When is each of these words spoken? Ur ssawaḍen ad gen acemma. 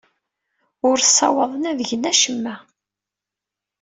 Ur 0.87 0.97
ssawaḍen 0.99 1.63
ad 1.71 1.79
gen 1.89 2.09
acemma. 2.11 2.55